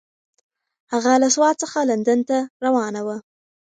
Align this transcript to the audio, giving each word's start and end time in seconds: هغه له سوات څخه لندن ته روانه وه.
هغه 0.93 1.11
له 1.21 1.29
سوات 1.35 1.55
څخه 1.63 1.79
لندن 1.89 2.19
ته 2.29 2.37
روانه 2.65 3.01
وه. 3.07 3.17